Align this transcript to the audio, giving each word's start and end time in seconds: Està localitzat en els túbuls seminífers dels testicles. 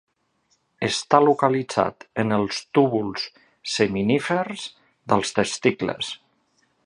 Està 0.85 1.19
localitzat 1.25 2.07
en 2.23 2.35
els 2.37 2.63
túbuls 2.79 3.27
seminífers 3.75 4.67
dels 5.13 5.35
testicles. 5.41 6.13